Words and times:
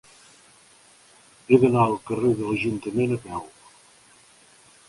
He 1.51 1.59
d'anar 1.65 1.83
al 1.83 1.93
carrer 2.09 2.31
de 2.39 2.47
l'Ajuntament 2.49 3.15
a 3.19 3.21
peu. 3.27 3.47